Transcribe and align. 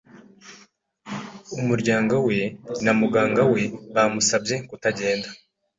Umuryango 1.61 2.15
we 2.27 2.39
na 2.83 2.93
muganga 2.99 3.41
we 3.53 3.61
bamusabye 3.93 4.55
kutagenda. 4.67 5.27